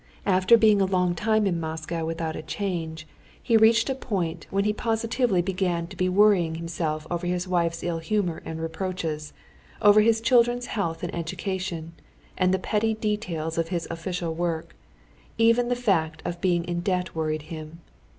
[0.25, 3.05] After being a long time in Moscow without a change,
[3.39, 7.83] he reached a point when he positively began to be worrying himself over his wife's
[7.83, 9.31] ill humor and reproaches,
[9.79, 11.93] over his children's health and education,
[12.35, 14.75] and the petty details of his official work;
[15.37, 17.81] even the fact of being in debt worried him.